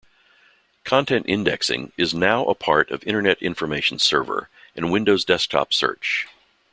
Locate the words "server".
3.99-4.49